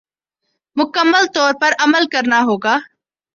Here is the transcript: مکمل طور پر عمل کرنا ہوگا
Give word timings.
مکمل 0.77 1.25
طور 1.35 1.51
پر 1.61 1.71
عمل 1.83 2.03
کرنا 2.13 2.39
ہوگا 2.47 2.75